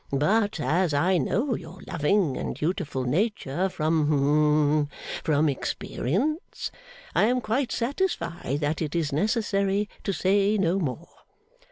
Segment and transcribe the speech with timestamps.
[0.11, 4.89] But, as I know your loving and dutiful nature from hum
[5.23, 6.71] from experience,
[7.13, 11.09] I am quite satisfied that it is necessary to say no more.